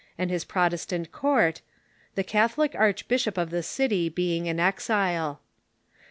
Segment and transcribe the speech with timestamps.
[0.17, 1.61] and his Protestant court,
[2.15, 5.41] the Catholic archbishop of the city being in exile.